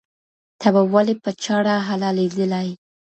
ته 0.59 0.67
به 0.73 0.81
ولي 0.93 1.15
په 1.23 1.31
چاړه 1.43 1.75
حلالېدلای 1.87 2.69